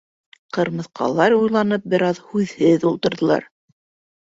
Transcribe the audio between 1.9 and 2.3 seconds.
бер аҙ